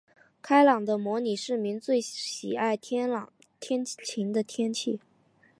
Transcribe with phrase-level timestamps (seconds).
[0.41, 3.07] 开朗的模拟市民最喜爱天
[4.03, 4.99] 晴的天气。